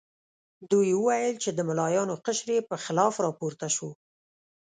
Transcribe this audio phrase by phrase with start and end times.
[0.71, 3.89] دوی وویل چې د ملایانو قشر یې په خلاف راپورته شو.